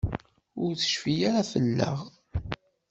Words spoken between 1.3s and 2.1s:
fell-aɣ.